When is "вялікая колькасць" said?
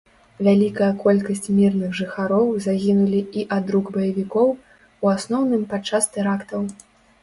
0.45-1.49